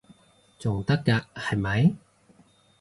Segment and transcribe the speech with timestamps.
[0.57, 1.95] 仲得㗎係咪？